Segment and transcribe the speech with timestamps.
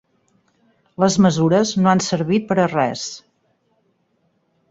[1.03, 3.05] Les mesures no han servit per a res.